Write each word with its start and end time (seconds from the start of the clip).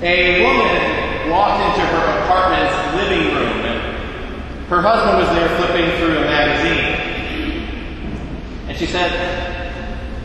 A 0.00 0.42
woman 0.42 1.30
walked 1.30 1.62
into 1.62 1.86
her 1.86 2.22
apartment's 2.22 2.96
living 2.96 3.34
room 3.34 3.58
her 4.68 4.82
husband 4.82 5.16
was 5.16 5.28
there 5.34 5.48
flipping 5.56 5.96
through 5.96 6.18
a 6.18 6.20
magazine. 6.28 6.92
And 8.68 8.76
she 8.76 8.84
said, 8.84 9.72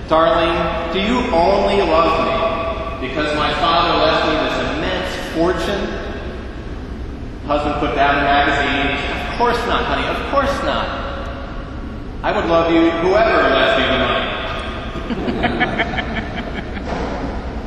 Darling, 0.10 0.92
do 0.92 1.00
you 1.00 1.32
only 1.32 1.78
love 1.78 2.28
me 2.28 3.08
because 3.08 3.38
my 3.38 3.54
father 3.54 4.04
left 4.04 4.28
me 4.28 4.36
this 4.44 4.60
immense 4.76 5.16
fortune? 5.34 5.88
Husband 7.48 7.76
put 7.80 7.96
down 7.96 8.16
the 8.16 8.24
magazine. 8.28 9.32
Of 9.32 9.38
course 9.38 9.66
not, 9.66 9.86
honey, 9.86 10.08
of 10.10 10.30
course 10.30 10.64
not. 10.64 10.88
I 12.22 12.36
would 12.36 12.50
love 12.50 12.70
you 12.70 12.92
whoever 13.00 13.48
left 13.48 13.80
me 13.80 13.86
the 15.16 15.24
money. 15.24 16.40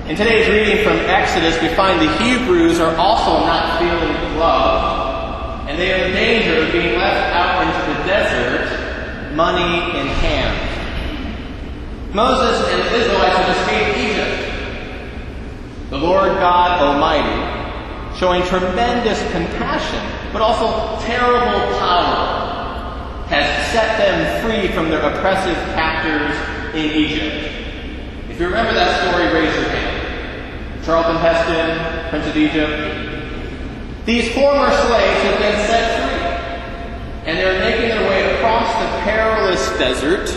In 0.09 0.15
today's 0.15 0.49
reading 0.49 0.85
from 0.85 0.99
Exodus, 1.11 1.61
we 1.61 1.67
find 1.75 2.01
the 2.01 2.07
Hebrews 2.23 2.79
are 2.79 2.95
also 2.95 3.45
not 3.45 3.81
feeling 3.81 4.39
love, 4.39 5.69
and 5.69 5.77
they 5.77 5.93
are 5.93 6.07
in 6.07 6.13
danger 6.13 6.63
of 6.63 6.71
being 6.71 6.97
left 6.97 7.35
out 7.35 7.67
into 7.67 7.77
the 7.93 7.99
desert, 8.07 9.35
money 9.35 9.99
in 9.99 10.07
hand. 10.07 10.55
Moses 12.15 12.71
and 12.71 12.83
the 12.83 12.95
Israelites 12.95 13.37
have 13.37 13.49
escaped 13.57 13.99
Egypt. 13.99 14.47
The 15.91 15.99
Lord 15.99 16.39
God 16.39 16.81
Almighty, 16.81 17.43
showing 18.17 18.45
tremendous 18.45 19.21
compassion, 19.33 20.01
but 20.33 20.41
also 20.41 21.01
terrible 21.05 21.77
power, 21.81 23.27
has 23.27 23.49
set 23.73 23.99
them 23.99 24.41
free 24.45 24.69
from 24.69 24.89
their 24.89 25.01
oppressive 25.01 25.57
captors 25.75 26.37
in 26.77 26.93
Egypt. 26.93 27.51
If 28.31 28.39
you 28.39 28.47
remember 28.47 28.73
that 28.73 29.01
story, 29.11 29.27
raise 29.35 29.53
your 29.57 29.69
hand. 29.69 29.86
Charlton 30.87 31.17
Heston, 31.17 32.11
Prince 32.11 32.29
of 32.29 32.37
Egypt. 32.37 34.07
These 34.07 34.33
former 34.33 34.71
slaves 34.71 35.21
have 35.27 35.39
been 35.41 35.67
set 35.67 35.99
free, 35.99 37.27
and 37.27 37.37
their 37.37 37.59
making 37.59 37.89
their 37.89 38.09
way 38.09 38.37
across 38.37 38.73
the 38.81 39.03
perilous 39.03 39.69
desert 39.81 40.29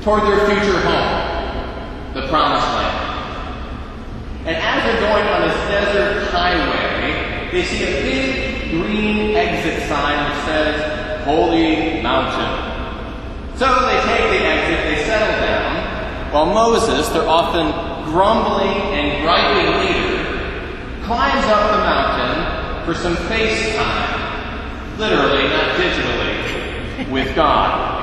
toward 0.00 0.22
their 0.22 0.48
future 0.48 0.80
home, 0.80 2.14
the 2.14 2.26
Promised 2.26 2.66
Land. 2.68 4.48
And 4.48 4.56
as 4.56 4.82
they're 4.84 5.10
going 5.10 5.28
on 5.28 5.46
this 5.46 5.58
desert 5.68 6.30
highway, 6.30 7.50
they 7.52 7.62
see 7.62 7.84
a 7.84 8.00
big 8.00 8.70
green 8.70 9.36
exit 9.36 9.86
sign 9.90 10.30
which 10.30 10.44
says, 10.46 11.24
holy 11.26 12.00
mountain. 12.00 13.58
So 13.58 13.66
they 13.66 14.00
take 14.06 14.40
the 14.40 14.46
exit, 14.46 14.96
they 14.96 15.04
settle 15.04 15.38
down, 15.46 16.32
while 16.32 16.46
Moses, 16.46 17.10
they're 17.10 17.28
often 17.28 17.95
grumbling 18.06 18.78
and 18.94 19.22
griping 19.22 19.70
leader, 19.82 21.04
climbs 21.04 21.44
up 21.46 21.70
the 21.72 21.78
mountain 21.78 22.84
for 22.84 22.94
some 22.94 23.16
face 23.28 23.74
time, 23.76 24.98
literally, 24.98 25.48
not 25.48 25.76
digitally, 25.76 27.10
with 27.10 27.34
God. 27.34 27.94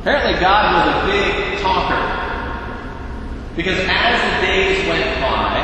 Apparently, 0.00 0.40
God 0.40 0.74
was 0.74 0.86
a 0.94 1.12
big 1.12 1.60
talker. 1.60 2.22
Because 3.54 3.78
as 3.88 4.40
the 4.40 4.46
days 4.46 4.88
went 4.88 5.20
by, 5.20 5.60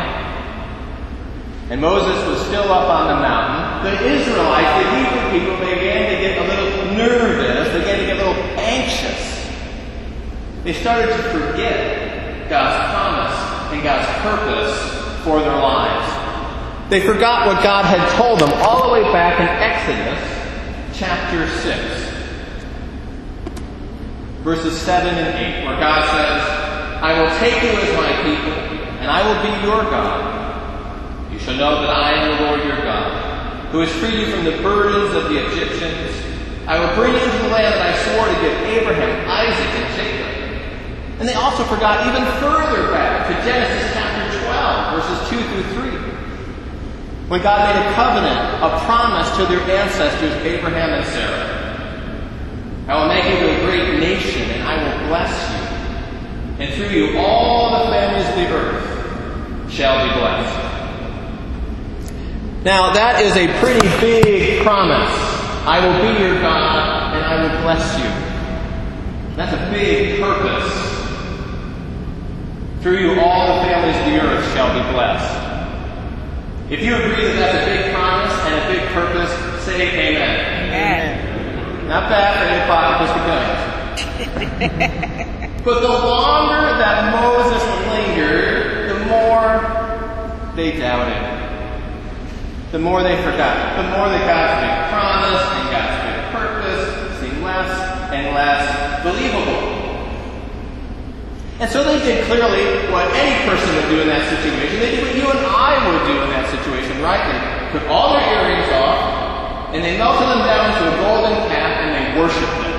and 1.70 1.80
Moses 1.80 2.27
was 2.28 2.47
still 2.47 2.70
up 2.72 2.88
on 2.88 3.08
the 3.08 3.20
mountain, 3.20 3.84
the 3.84 4.06
Israelites, 4.06 4.84
the 4.84 4.91
Hebrew 4.97 5.38
people, 5.38 5.56
began 5.58 6.14
to 6.14 6.20
get 6.20 6.38
a 6.38 6.44
little 6.48 6.97
nervous, 6.97 7.72
they 7.72 7.80
began 7.80 7.98
to 7.98 8.06
get 8.06 8.16
a 8.16 8.28
little 8.28 8.42
anxious. 8.58 9.50
They 10.64 10.72
started 10.72 11.08
to 11.08 11.22
forget 11.30 11.97
God's 12.48 12.77
promise 12.92 13.72
and 13.72 13.82
God's 13.82 14.08
purpose 14.22 15.24
for 15.24 15.41
their 15.41 15.56
lives. 15.56 16.91
They 16.91 17.00
forgot 17.00 17.46
what 17.46 17.62
God 17.62 17.84
had 17.84 18.00
told 18.16 18.41
them 18.41 18.50
all 18.62 18.88
the 18.88 18.92
way 18.92 19.02
back 19.12 19.38
in 19.38 19.46
Exodus 19.46 20.18
chapter 20.98 21.46
6, 21.46 21.69
verses 24.42 24.81
7 24.81 25.14
and 25.14 25.62
8, 25.62 25.66
where 25.66 25.78
God 25.78 26.09
says, 26.09 26.42
I 27.00 27.12
will 27.20 27.31
take 27.38 27.62
you 27.62 27.70
as 27.70 27.94
my 27.94 28.10
people, 28.25 28.56
and 28.98 29.10
I 29.10 29.22
will 29.22 29.38
be 29.44 29.53
your 29.66 29.82
God. 29.91 31.30
You 31.30 31.38
shall 31.38 31.56
know 31.56 31.82
that 31.82 31.91
I 31.91 32.12
am 32.12 32.36
the 32.36 32.44
Lord 32.47 32.65
your 32.65 32.82
God, 32.82 33.69
who 33.70 33.78
has 33.80 33.92
freed 34.00 34.19
you 34.19 34.32
from 34.32 34.44
the 34.44 34.56
burdens 34.62 35.15
of 35.15 35.30
the 35.30 35.38
Egyptians. 35.47 36.16
I 36.66 36.80
will 36.80 36.92
bring 36.97 37.12
you 37.12 37.20
into 37.20 37.38
the 37.38 37.48
land 37.48 37.75
that 37.75 37.84
I 37.84 37.92
swore 38.03 38.26
to 38.26 38.34
give 38.41 38.53
Abraham, 38.66 38.97
Isaac, 38.97 38.97
and 38.97 38.97
Jacob. 38.97 38.97
And 41.18 41.28
they 41.28 41.34
also 41.34 41.64
forgot 41.64 42.06
even 42.06 42.24
further 42.38 42.92
back 42.92 43.26
to 43.26 43.34
Genesis 43.44 43.92
chapter 43.92 44.44
12, 44.46 44.94
verses 44.94 45.30
2 45.30 45.62
through 45.62 45.90
3. 45.90 45.98
When 47.28 47.42
God 47.42 47.74
made 47.74 47.90
a 47.90 47.94
covenant, 47.94 48.62
a 48.62 48.78
promise 48.86 49.28
to 49.36 49.46
their 49.46 49.60
ancestors, 49.78 50.32
Abraham 50.44 50.90
and 50.90 51.06
Sarah. 51.06 51.58
I 52.88 53.00
will 53.00 53.08
make 53.08 53.24
you 53.24 53.48
a 53.48 53.66
great 53.66 54.00
nation, 54.00 54.48
and 54.50 54.62
I 54.62 54.76
will 54.82 55.08
bless 55.08 55.30
you. 55.50 56.64
And 56.64 56.74
through 56.74 56.88
you 56.88 57.18
all 57.18 57.84
the 57.84 57.90
families 57.90 58.28
of 58.28 58.34
the 58.36 58.46
earth 58.54 59.70
shall 59.70 60.06
be 60.06 60.14
blessed. 60.18 60.68
Now, 62.64 62.92
that 62.92 63.22
is 63.22 63.36
a 63.36 63.46
pretty 63.60 63.88
big 64.00 64.62
promise. 64.62 65.08
I 65.66 65.78
will 65.86 66.00
be 66.00 66.20
your 66.22 66.40
God 66.40 67.14
and 67.14 67.24
I 67.24 67.42
will 67.42 67.62
bless 67.62 67.98
you. 67.98 69.36
That's 69.36 69.52
a 69.52 69.70
big 69.70 70.20
purpose. 70.20 70.97
Through 72.83 72.99
you, 72.99 73.21
all 73.21 73.55
the 73.55 73.66
families 73.66 73.97
of 73.97 74.05
the 74.06 74.21
earth 74.21 74.44
shall 74.55 74.72
be 74.72 74.81
blessed. 74.93 75.34
If 76.71 76.81
you 76.83 76.94
agree 76.97 77.25
that 77.25 77.37
that's 77.37 77.59
a 77.59 77.66
big 77.66 77.94
promise 77.94 78.33
and 78.47 78.55
a 78.55 78.66
big 78.72 78.89
purpose, 78.93 79.33
say 79.65 79.89
amen. 79.89 80.69
Amen. 80.69 81.89
Not 81.89 82.09
bad 82.09 82.39
for 82.39 82.44
any 82.49 82.62
Episcopalians. 82.94 83.65
but 85.65 85.81
the 85.81 85.89
longer 85.89 86.78
that 86.78 87.12
Moses 87.12 87.62
lingered, 87.89 88.91
the 88.91 88.99
more 89.06 90.55
they 90.55 90.78
doubted 90.78 91.39
the 92.72 92.78
more 92.78 93.03
they 93.03 93.16
forgot. 93.22 93.81
The 93.81 93.97
more 93.97 94.09
that 94.09 94.28
God's 94.28 94.60
big 94.60 94.77
promise 94.93 95.41
and 95.56 95.66
God's 95.72 95.97
big 96.05 96.21
purpose 96.37 96.84
seemed 97.21 97.43
less 97.43 97.72
and 98.12 98.34
less 98.34 99.03
believable. 99.03 99.67
And 101.58 101.66
so 101.66 101.82
they 101.82 101.98
did 102.06 102.22
clearly 102.30 102.86
what 102.94 103.10
any 103.19 103.34
person 103.42 103.66
would 103.74 103.91
do 103.91 103.98
in 103.98 104.06
that 104.06 104.22
situation. 104.30 104.78
They 104.78 104.94
did 104.94 105.02
what 105.02 105.14
you 105.19 105.26
and 105.26 105.42
I 105.42 105.74
would 105.91 106.06
do 106.06 106.14
in 106.22 106.30
that 106.30 106.46
situation, 106.54 107.02
right? 107.02 107.19
They 107.19 107.74
took 107.74 107.91
all 107.91 108.14
their 108.14 108.22
earrings 108.22 108.70
off, 108.78 109.74
and 109.74 109.82
they 109.82 109.98
melted 109.98 110.22
them 110.30 110.47
down 110.47 110.70
to 110.78 110.82
a 110.86 110.94
golden 111.02 111.34
calf, 111.50 111.82
and 111.82 111.91
they 111.98 112.14
worshipped 112.14 112.62
them. 112.62 112.78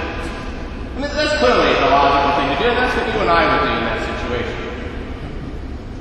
I 0.95 1.03
mean, 1.03 1.11
that's 1.11 1.35
clearly 1.43 1.75
the 1.75 1.91
logical 1.91 2.31
thing 2.39 2.47
to 2.55 2.57
do, 2.59 2.67
and 2.71 2.79
that's 2.79 2.95
what 2.95 3.03
you 3.11 3.19
and 3.19 3.27
I 3.27 3.43
would 3.51 3.67
do 3.67 3.71
in 3.75 3.83
that 3.83 3.99
situation. 3.99 4.59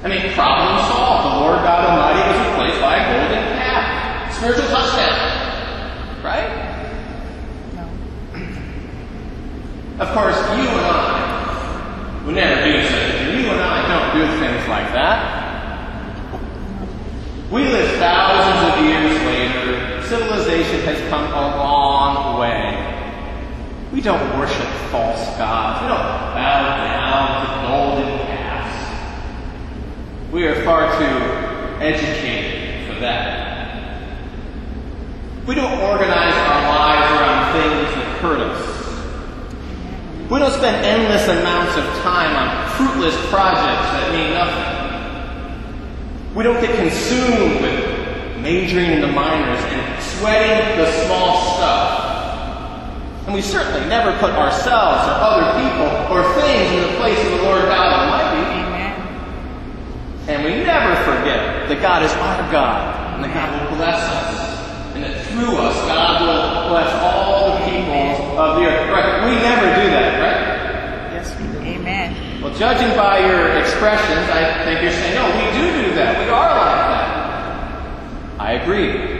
I 0.02 0.06
mean, 0.06 0.22
problem 0.38 0.78
solved. 0.86 1.34
The 1.34 1.34
Lord 1.42 1.58
God 1.66 1.82
Almighty 1.82 2.22
was 2.30 2.38
replaced 2.46 2.78
by 2.78 2.94
a 2.94 3.02
golden 3.10 3.42
calf. 3.58 4.38
Spiritual 4.38 4.70
touchdown. 4.70 5.18
Right? 6.22 6.46
No. 7.74 7.90
Of 9.98 10.14
course, 10.14 10.38
you 10.54 10.70
and 10.70 10.86
I 10.86 12.22
would 12.24 12.34
never 12.34 12.62
do 12.62 12.86
such 12.86 12.92
a 12.92 13.12
thing. 13.18 13.40
You 13.40 13.50
and 13.50 13.60
I 13.60 13.88
don't 13.88 14.10
do 14.18 14.26
things 14.38 14.68
like 14.68 14.92
that. 14.92 15.18
We 17.50 17.64
live 17.64 17.98
thousands 17.98 18.62
of 18.68 18.84
years 18.84 19.16
later. 19.24 20.02
Civilization 20.02 20.80
has 20.82 20.98
come 21.08 21.24
a 21.32 21.56
long 21.56 22.38
way. 22.38 22.76
We 23.92 24.02
don't 24.02 24.38
worship 24.38 24.66
false 24.90 25.24
gods. 25.38 25.80
We 25.82 25.88
don't 25.88 25.98
bow 26.36 26.60
down 26.84 27.40
to 27.40 27.48
golden 27.68 28.26
calves. 28.26 28.76
We 30.30 30.46
are 30.46 30.62
far 30.62 30.90
too 30.98 31.82
educated 31.82 32.86
for 32.86 33.00
that. 33.00 33.48
We 35.46 35.54
don't 35.54 35.80
organize 35.80 36.34
our 36.34 36.62
lives 36.68 37.12
around 37.12 37.52
things 37.54 37.94
that 37.94 38.18
hurt 38.20 38.40
us. 38.40 38.78
We 40.30 40.38
don't 40.38 40.52
spend 40.52 40.84
endless 40.84 41.26
amounts 41.26 41.78
of 41.78 41.84
time 42.02 42.36
on 42.36 42.68
fruitless 42.76 43.16
projects 43.30 43.88
that 43.96 44.12
mean 44.12 44.34
nothing. 44.34 44.76
We 46.36 46.42
don't 46.42 46.60
get 46.60 46.76
consumed 46.76 47.62
with 47.62 48.38
majoring 48.42 48.90
in 48.90 49.00
the 49.00 49.06
minors 49.06 49.64
and 49.64 50.02
sweating 50.02 50.76
the 50.76 50.92
small 51.06 51.56
stuff. 51.56 52.07
And 53.28 53.36
we 53.36 53.42
certainly 53.42 53.86
never 53.92 54.16
put 54.24 54.32
ourselves 54.32 55.04
or 55.04 55.12
other 55.20 55.52
people 55.60 55.84
or 56.08 56.24
things 56.40 56.72
in 56.72 56.80
the 56.80 56.96
place 56.96 57.20
of 57.20 57.28
the 57.36 57.42
Lord 57.44 57.60
God 57.68 57.92
Almighty. 57.92 58.40
Amen. 58.56 58.96
And 60.32 60.44
we 60.48 60.64
never 60.64 60.96
forget 61.04 61.68
that 61.68 61.76
God 61.82 62.08
is 62.08 62.12
our 62.24 62.40
God 62.48 63.20
and 63.20 63.24
that 63.28 63.34
God 63.36 63.52
will 63.52 63.76
bless 63.76 64.00
us. 64.00 64.96
And 64.96 65.04
that 65.04 65.26
through 65.26 65.60
us, 65.60 65.76
God 65.84 66.24
will 66.24 66.72
bless 66.72 66.88
all 67.04 67.52
the 67.52 67.68
peoples 67.68 68.16
of 68.40 68.56
the 68.56 68.64
earth. 68.64 68.88
Right? 68.96 69.28
We 69.28 69.36
never 69.44 69.76
do 69.76 69.90
that, 69.92 70.10
right? 70.24 71.12
Yes, 71.12 71.28
we 71.36 71.52
do. 71.52 71.58
Amen. 71.68 72.40
Well, 72.40 72.56
judging 72.56 72.96
by 72.96 73.28
your 73.28 73.60
expressions, 73.60 74.24
I 74.32 74.64
think 74.64 74.80
you're 74.80 74.96
saying, 74.96 75.12
no, 75.12 75.28
we 75.36 75.52
do 75.52 75.84
do 75.84 75.94
that. 75.96 76.16
We 76.16 76.32
are 76.32 76.48
like 76.48 76.80
that. 76.96 78.40
I 78.40 78.52
agree. 78.52 79.17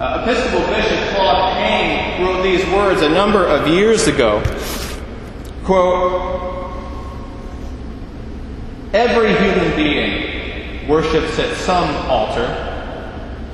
Uh, 0.00 0.22
Episcopal 0.22 0.66
Bishop 0.68 1.14
Claude 1.14 1.52
Payne 1.58 2.24
wrote 2.24 2.42
these 2.42 2.64
words 2.72 3.02
a 3.02 3.08
number 3.10 3.46
of 3.46 3.68
years 3.68 4.06
ago. 4.06 4.42
Quote, 5.62 6.72
Every 8.94 9.34
human 9.36 9.76
being 9.76 10.88
worships 10.88 11.38
at 11.38 11.54
some 11.58 11.94
altar. 12.08 12.46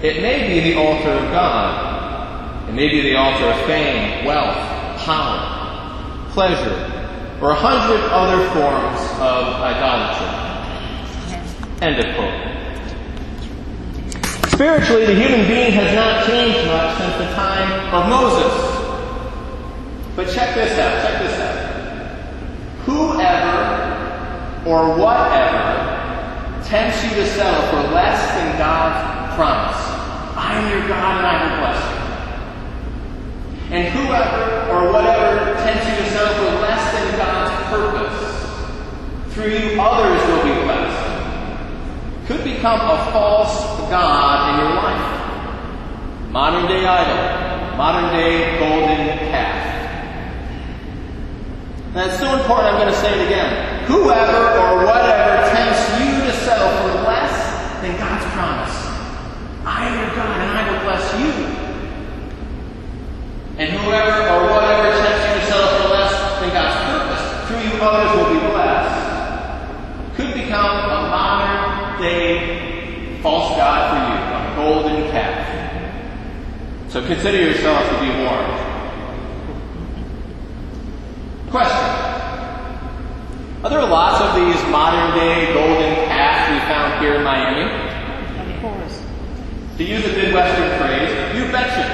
It 0.02 0.22
may 0.22 0.46
be 0.46 0.60
the 0.72 0.78
altar 0.78 1.10
of 1.10 1.32
God. 1.32 2.68
It 2.68 2.74
may 2.74 2.90
be 2.90 3.00
the 3.00 3.16
altar 3.16 3.46
of 3.46 3.66
fame, 3.66 4.24
wealth, 4.24 4.56
power, 4.98 6.30
pleasure, 6.30 6.76
or 7.42 7.50
a 7.50 7.56
hundred 7.56 8.08
other 8.12 8.48
forms 8.50 9.00
of 9.18 9.52
idolatry. 9.62 10.28
End 11.82 11.98
of 11.98 12.14
quote. 12.14 12.55
Spiritually, 14.56 15.04
the 15.04 15.14
human 15.14 15.46
being 15.46 15.70
has 15.72 15.94
not 15.94 16.24
changed 16.24 16.66
much 16.68 16.96
since 16.96 17.12
the 17.18 17.28
time 17.36 17.92
of 17.92 18.08
Moses. 18.08 18.56
But 20.16 20.32
check 20.32 20.54
this 20.54 20.78
out, 20.78 21.04
check 21.04 21.20
this 21.20 21.38
out. 21.38 21.60
Whoever 22.88 24.64
or 24.64 24.96
whatever 24.96 26.64
tempts 26.64 27.04
you 27.04 27.10
to 27.20 27.26
settle 27.36 27.68
for 27.68 27.92
less 27.92 28.16
than 28.32 28.56
God's 28.56 29.36
promise, 29.36 29.76
I 30.40 30.54
am 30.54 30.70
your 30.72 30.88
God 30.88 31.18
and 31.18 31.26
I 31.26 31.36
will 31.44 31.60
bless 31.60 31.76
you. 31.92 33.76
And 33.76 33.92
whoever 33.92 34.72
or 34.72 34.90
whatever 34.90 35.52
tempts 35.64 35.84
you 35.84 35.96
to 36.02 36.08
settle 36.12 36.32
for 36.32 36.52
less 36.62 36.80
than 36.96 37.12
God's 37.18 37.52
purpose, 37.68 39.34
through 39.34 39.52
you 39.52 39.78
others 39.78 40.22
will 40.30 40.44
be 40.44 40.56
blessed, 40.64 41.04
could 42.26 42.42
become 42.66 42.98
a 42.98 43.12
false 43.12 43.62
God 43.88 44.50
in 44.50 44.66
your 44.66 44.74
life. 44.74 46.32
Modern 46.32 46.66
day 46.66 46.84
idol, 46.84 47.76
modern 47.76 48.12
day 48.12 48.58
golden 48.58 49.18
calf. 49.30 49.62
That's 51.94 52.18
so 52.18 52.26
important, 52.36 52.74
I'm 52.74 52.80
going 52.80 52.92
to 52.92 52.98
say 52.98 53.20
it 53.20 53.26
again. 53.26 53.84
Whoever 53.84 54.58
or 54.58 54.84
whatever 54.84 55.48
tempts 55.54 55.78
you 56.00 56.10
to 56.26 56.32
settle 56.42 56.68
for 56.82 57.06
less 57.06 57.38
than 57.82 57.96
God's 57.98 58.26
promise, 58.34 58.74
I 59.64 59.86
am 59.86 59.94
your 60.00 60.16
God 60.16 60.40
and 60.40 60.50
I 60.50 60.62
will 60.66 60.82
bless 60.90 61.06
you. 61.22 61.30
And 63.62 63.70
whoever 63.78 64.26
or 64.26 64.50
whatever 64.50 64.90
tempts 64.90 65.22
you 65.22 65.34
to 65.38 65.46
settle 65.46 65.70
for 65.78 65.88
less 65.94 66.12
than 66.40 66.50
God's 66.50 66.78
purpose, 66.90 67.22
through 67.46 67.62
you 67.62 67.80
others 67.80 68.10
will 68.18 68.34
be 68.34 68.40
blessed, 68.50 70.16
could 70.16 70.34
become 70.34 70.66
a 70.66 71.08
modern 71.08 72.02
day 72.02 73.20
false 73.22 73.56
God 73.56 73.90
for 73.90 73.98
you, 74.06 74.18
a 74.32 74.54
golden 74.56 75.10
calf. 75.10 75.46
So 76.96 77.06
consider 77.06 77.36
yourself 77.36 77.86
to 77.90 78.00
be 78.00 78.08
warned. 78.08 78.56
Question. 81.50 81.90
Are 83.62 83.68
there 83.68 83.84
lots 83.84 84.22
of 84.22 84.34
these 84.34 84.56
modern 84.72 85.14
day 85.18 85.52
golden 85.52 85.94
calves 86.06 86.54
we 86.54 86.58
found 86.60 87.04
here 87.04 87.16
in 87.16 87.22
Miami? 87.22 87.68
Of 88.50 88.60
course. 88.62 89.02
To 89.76 89.84
use 89.84 90.06
a 90.06 90.08
Midwestern 90.08 90.78
phrase, 90.78 91.36
you 91.36 91.52
betcha. 91.52 91.84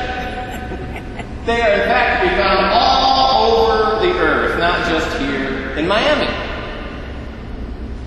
They 1.47 1.61
are 1.61 1.81
in 1.81 1.89
fact 1.89 2.23
to 2.23 2.31
be 2.31 2.37
found 2.37 2.67
all 2.73 3.57
over 3.57 4.07
the 4.07 4.13
earth, 4.21 4.57
not 4.61 4.89
just 4.89 5.19
here 5.19 5.77
in 5.77 5.89
Miami. 5.89 6.33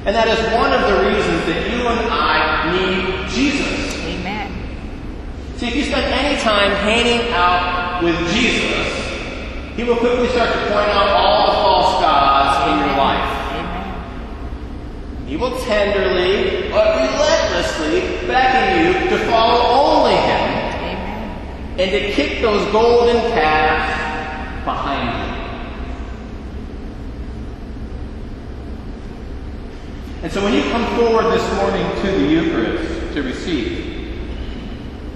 And 0.05 0.15
that 0.15 0.29
is 0.29 0.39
one 0.53 0.71
of 0.71 0.79
the 0.87 1.09
reasons 1.09 1.45
that 1.45 1.69
you 1.69 1.87
and 1.89 2.09
I 2.09 2.71
need 2.71 3.29
Jesus. 3.31 3.84
See, 5.65 5.71
if 5.71 5.77
you 5.77 5.85
spend 5.85 6.05
any 6.13 6.39
time 6.41 6.69
hanging 6.85 7.33
out 7.33 8.03
with 8.03 8.15
Jesus, 8.35 8.85
he 9.75 9.83
will 9.83 9.95
quickly 9.97 10.29
start 10.29 10.53
to 10.53 10.59
point 10.59 10.89
out 10.89 11.09
all 11.09 11.47
the 11.47 11.53
false 11.53 12.01
gods 12.03 12.69
in 12.69 12.77
your 12.85 12.95
life. 12.95 13.31
He 15.25 15.37
will 15.37 15.57
tenderly 15.61 16.69
but 16.69 16.97
relentlessly 16.97 18.27
beckon 18.27 18.85
you 18.85 19.09
to 19.09 19.17
follow 19.25 19.97
only 19.97 20.13
him 20.13 21.79
and 21.79 21.89
to 21.89 22.11
kick 22.11 22.41
those 22.43 22.71
golden 22.71 23.15
calves 23.31 24.65
behind 24.65 25.17
you. 25.17 25.33
And 30.21 30.31
so 30.31 30.43
when 30.43 30.53
you 30.53 30.61
come 30.69 30.85
forward 30.95 31.33
this 31.33 31.55
morning 31.55 31.89
to 32.03 32.11
the 32.11 32.27
Eucharist 32.27 33.13
to 33.15 33.23
receive, 33.23 33.84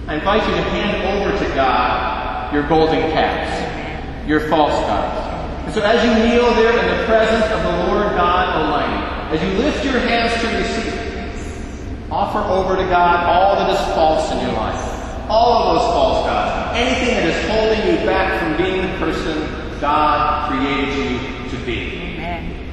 I 0.10 0.16
invite 0.16 0.42
you 0.42 0.56
to 0.56 0.62
hand 0.74 1.06
over 1.06 1.38
to 1.38 1.54
God 1.54 2.52
your 2.52 2.68
golden 2.68 3.00
calves, 3.12 4.28
your 4.28 4.40
false 4.50 4.74
gods. 4.90 5.66
And 5.66 5.72
so 5.72 5.84
as 5.84 6.04
you 6.04 6.10
kneel 6.26 6.50
there 6.56 6.74
in 6.74 6.98
the 6.98 7.06
presence 7.06 7.46
of 7.54 7.62
the 7.62 7.86
Lord 7.86 8.18
God 8.18 8.58
Almighty, 8.58 9.38
as 9.38 9.44
you 9.44 9.60
lift 9.60 9.86
your 9.86 10.00
hands 10.00 10.34
to 10.42 10.48
receive, 10.58 12.12
offer 12.12 12.40
over 12.40 12.76
to 12.76 12.90
God 12.90 13.24
all 13.24 13.56
that 13.58 13.70
is 13.70 13.94
false 13.94 14.32
in 14.32 14.40
your 14.40 14.54
life. 14.54 15.30
All 15.30 15.62
of 15.62 15.76
those 15.76 15.88
false 15.94 16.26
gods. 16.26 16.76
Anything 16.76 17.14
that 17.14 17.26
is 17.28 17.48
holding 17.48 17.94
you 17.94 18.04
back 18.08 18.42
from 18.42 18.58
being 18.58 18.82
the 18.82 18.98
person 18.98 19.80
God 19.80 20.50
created 20.50 20.90
you 20.98 21.50
to 21.52 21.66
be. 21.68 22.16
Amen. 22.16 22.68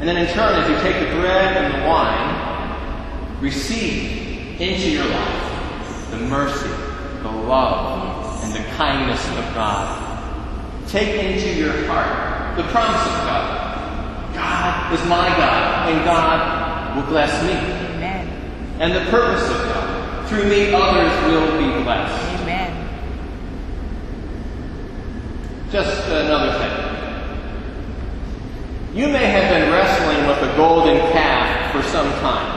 And 0.00 0.06
then 0.06 0.18
in 0.18 0.26
turn, 0.34 0.54
as 0.62 0.68
you 0.68 0.76
take 0.82 1.08
the 1.08 1.16
bread 1.16 1.56
and 1.56 1.72
the 1.72 1.88
wine, 1.88 3.40
receive 3.40 4.60
into 4.60 4.90
your 4.90 5.06
life 5.06 5.55
the 6.10 6.18
mercy, 6.18 6.68
the 7.22 7.30
love, 7.30 8.42
and 8.44 8.52
the 8.52 8.68
kindness 8.76 9.26
of 9.28 9.54
God. 9.54 10.02
Take 10.88 11.24
into 11.24 11.58
your 11.58 11.86
heart 11.86 12.56
the 12.56 12.62
promise 12.64 13.06
of 13.06 13.12
God. 13.26 14.34
God 14.34 14.92
is 14.94 15.00
my 15.06 15.28
God, 15.28 15.90
and 15.90 16.04
God 16.04 16.96
will 16.96 17.06
bless 17.06 17.42
me. 17.42 17.52
Amen. 17.52 18.28
And 18.80 18.94
the 18.94 19.10
purpose 19.10 19.42
of 19.50 19.56
God. 19.56 20.28
Through 20.28 20.48
me, 20.48 20.72
others 20.72 21.12
will 21.26 21.58
be 21.58 21.82
blessed. 21.82 22.40
Amen. 22.40 22.88
Just 25.70 26.08
another 26.08 26.58
thing. 26.58 26.96
You 28.94 29.08
may 29.08 29.26
have 29.26 29.50
been 29.50 29.70
wrestling 29.70 30.26
with 30.26 30.50
a 30.50 30.56
golden 30.56 30.98
calf 31.12 31.72
for 31.72 31.82
some 31.90 32.10
time. 32.20 32.55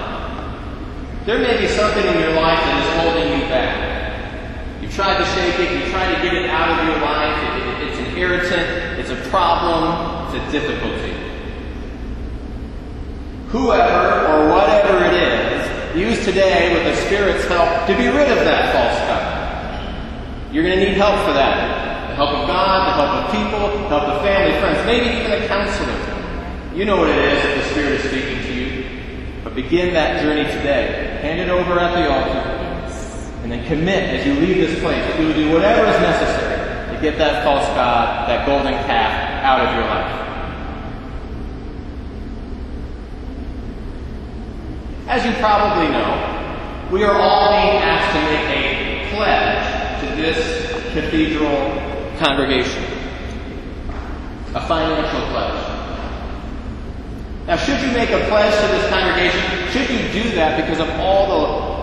There 1.25 1.39
may 1.39 1.59
be 1.59 1.67
something 1.67 2.05
in 2.05 2.19
your 2.19 2.33
life 2.33 2.59
that 2.59 2.85
is 2.85 3.03
holding 3.03 3.39
you 3.39 3.47
back. 3.47 3.75
You've 4.81 4.95
tried 4.95 5.17
to 5.17 5.25
shake 5.25 5.59
it, 5.59 5.71
you've 5.77 5.91
tried 5.91 6.15
to 6.15 6.21
get 6.21 6.33
it 6.33 6.49
out 6.49 6.79
of 6.79 6.87
your 6.87 6.97
life. 6.97 7.37
It- 7.43 7.67
it- 7.67 7.89
it's 7.89 7.99
an 7.99 8.17
irritant, 8.17 8.99
it's 8.99 9.09
a 9.09 9.29
problem, 9.29 10.25
it's 10.25 10.47
a 10.47 10.51
difficulty. 10.51 11.13
Whoever 13.49 14.27
or 14.27 14.49
whatever 14.49 15.05
it 15.05 15.13
is, 15.13 15.97
use 15.97 16.23
today 16.23 16.73
with 16.73 16.83
the 16.85 16.95
Spirit's 17.05 17.47
help 17.47 17.87
to 17.87 17.95
be 17.95 18.07
rid 18.07 18.31
of 18.31 18.45
that 18.45 18.73
false 18.73 18.99
god. 19.07 19.39
You're 20.51 20.63
going 20.63 20.79
to 20.79 20.85
need 20.85 20.97
help 20.97 21.15
for 21.25 21.33
that. 21.33 22.09
The 22.09 22.15
help 22.15 22.29
of 22.29 22.47
God, 22.47 22.87
the 22.87 22.93
help 22.93 23.25
of 23.25 23.31
people, 23.31 23.83
the 23.83 23.89
help 23.89 24.03
of 24.03 24.21
family, 24.21 24.59
friends, 24.59 24.85
maybe 24.85 25.07
even 25.17 25.31
a 25.31 25.47
counselor. 25.47 25.93
You 26.73 26.85
know 26.85 26.97
what 26.97 27.09
it 27.09 27.17
is 27.17 27.43
that 27.43 27.55
the 27.55 27.63
Spirit 27.63 27.91
is 27.93 28.09
speaking 28.09 28.39
to 28.43 28.53
you. 28.53 28.83
But 29.43 29.55
begin 29.55 29.93
that 29.93 30.21
journey 30.21 30.43
today. 30.43 31.08
Hand 31.21 31.39
it 31.39 31.49
over 31.49 31.79
at 31.79 31.93
the 31.95 32.09
altar. 32.09 32.59
And 33.43 33.51
then 33.51 33.67
commit 33.67 34.03
as 34.03 34.25
you 34.25 34.33
leave 34.35 34.57
this 34.57 34.79
place 34.79 34.97
that 34.97 35.19
you 35.19 35.27
will 35.27 35.33
do 35.33 35.51
whatever 35.51 35.85
is 35.87 35.99
necessary 36.01 36.95
to 36.95 37.01
get 37.01 37.17
that 37.17 37.43
false 37.43 37.65
God, 37.75 38.29
that 38.29 38.45
golden 38.45 38.73
calf, 38.85 39.43
out 39.43 39.65
of 39.65 39.75
your 39.75 39.85
life. 39.85 40.19
As 45.07 45.25
you 45.25 45.31
probably 45.41 45.89
know, 45.89 46.89
we 46.91 47.03
are 47.03 47.19
all 47.19 47.51
being 47.51 47.81
asked 47.81 48.15
to 48.15 48.21
make 48.31 48.45
a 48.55 49.15
pledge 49.15 49.99
to 50.01 50.15
this 50.21 50.71
cathedral 50.93 51.73
congregation. 52.19 52.83
A 54.53 54.67
financial 54.67 55.21
pledge. 55.31 55.68
Now, 57.49 57.55
should 57.55 57.81
you 57.81 57.91
make 57.93 58.11
a 58.11 58.29
pledge 58.29 58.53
to 58.53 58.67
this 58.77 58.87
congregation, 58.91 59.41
should 59.71 59.89
you 59.89 60.21
do 60.21 60.35
that 60.35 60.55
because 60.55 60.79
of 60.79 60.87
all 60.99 61.25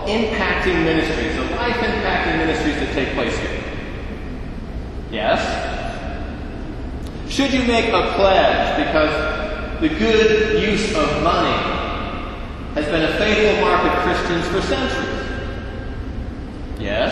the 0.05 0.11
impacting 0.13 0.85
ministries, 0.85 1.35
the 1.35 1.43
life 1.57 1.75
impacting 1.75 2.37
ministries 2.37 2.75
that 2.75 2.93
take 2.93 3.13
place 3.15 3.37
here? 3.37 3.61
Yes? 5.11 5.43
Should 7.29 7.51
you 7.51 7.63
make 7.67 7.89
a 7.89 8.13
pledge 8.15 8.87
because 8.87 9.81
the 9.81 9.89
good 9.89 10.63
use 10.63 10.95
of 10.95 11.21
money 11.21 11.57
has 12.75 12.85
been 12.85 13.03
a 13.03 13.17
faithful 13.17 13.59
mark 13.59 13.83
of 13.91 14.03
Christians 14.03 14.47
for 14.47 14.61
centuries? 14.61 15.29
Yes? 16.79 17.11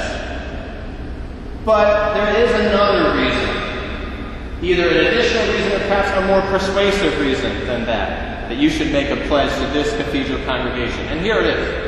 But 1.66 2.14
there 2.14 2.42
is 2.42 2.52
another 2.68 3.18
reason, 3.20 4.64
either 4.64 4.88
an 4.88 5.08
additional 5.08 5.46
reason 5.54 5.74
or 5.74 5.80
perhaps 5.90 6.18
a 6.18 6.26
more 6.26 6.42
persuasive 6.58 7.20
reason 7.20 7.68
than 7.68 7.86
that, 7.88 8.35
that 8.50 8.58
you 8.58 8.70
should 8.70 8.92
make 8.92 9.10
a 9.10 9.28
pledge 9.28 9.52
to 9.60 9.74
this 9.74 9.96
cathedral 9.98 10.44
congregation. 10.46 11.00
And 11.08 11.22
here 11.22 11.40
it 11.40 11.48
is. 11.48 11.86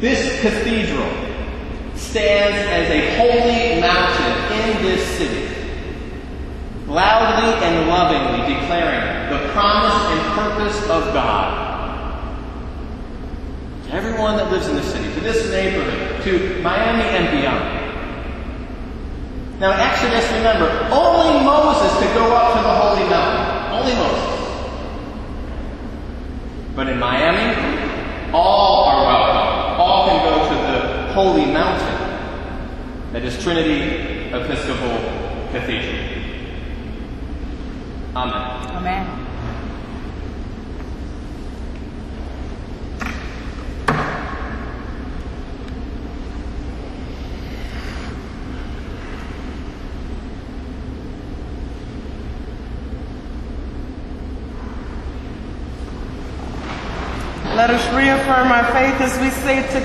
This 0.00 0.40
cathedral 0.40 1.10
stands 1.94 2.58
as 2.68 2.90
a 2.90 3.16
holy 3.16 3.80
mountain 3.80 4.32
in 4.60 4.82
this 4.82 5.06
city, 5.16 5.48
loudly 6.86 7.64
and 7.64 7.88
lovingly 7.88 8.54
declaring 8.54 9.30
the 9.30 9.52
promise 9.52 9.94
and 9.94 10.34
purpose 10.34 10.82
of 10.90 11.14
God. 11.14 11.70
To 13.86 13.92
everyone 13.92 14.36
that 14.36 14.50
lives 14.50 14.66
in 14.66 14.76
the 14.76 14.82
city, 14.82 15.12
to 15.14 15.20
this 15.20 15.48
neighborhood, 15.50 16.22
to 16.24 16.60
Miami 16.62 17.04
and 17.04 17.40
beyond. 17.40 17.81
Now, 19.62 19.70
Exodus, 19.78 20.28
remember, 20.32 20.66
only 20.90 21.44
Moses 21.44 21.96
could 22.00 22.12
go 22.14 22.34
up 22.34 22.56
to 22.56 22.62
the 22.64 22.74
holy 22.74 23.08
mountain. 23.08 23.72
Only 23.72 23.94
Moses. 23.94 24.26
But 26.74 26.88
in 26.88 26.98
Miami, 26.98 28.32
all 28.32 28.86
are 28.86 29.06
welcome. 29.06 29.80
All 29.80 30.08
can 30.08 30.18
go 30.24 30.48
to 30.48 30.54
the 30.72 31.12
holy 31.12 31.46
mountain 31.46 33.12
that 33.12 33.22
is 33.22 33.40
Trinity 33.40 34.32
Episcopal 34.34 34.98
Cathedral. 35.52 35.94
Amen. 38.16 38.76
Amen. 38.76 39.21
Let 57.62 57.70
us 57.70 57.94
reaffirm 57.94 58.50
our 58.50 58.64
faith 58.72 59.00
as 59.00 59.16
we 59.20 59.30
say 59.30 59.62
together. 59.68 59.82